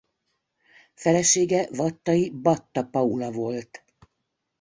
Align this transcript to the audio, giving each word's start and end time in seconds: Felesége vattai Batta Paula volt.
Felesége 0.93 1.67
vattai 1.71 2.29
Batta 2.31 2.83
Paula 2.85 3.31
volt. 3.31 3.83